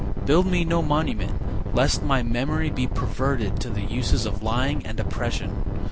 [0.25, 1.31] Build me no monument
[1.75, 5.53] Lest my memory be perverted to the uses Of lying and oppression.